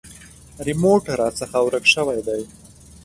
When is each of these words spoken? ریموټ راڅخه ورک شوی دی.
ریموټ 0.65 1.03
راڅخه 1.19 1.59
ورک 1.65 1.85
شوی 1.93 2.19
دی. 2.27 2.41